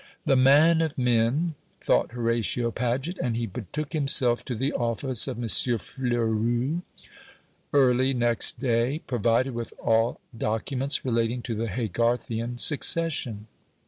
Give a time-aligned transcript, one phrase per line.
[0.25, 5.37] "The man of men," thought Horatio Paget; and he betook himself to the office of
[5.37, 5.47] M.
[5.47, 6.81] Fleurus
[7.71, 13.45] early next day, provided with all documents relating to the Haygarthian succession.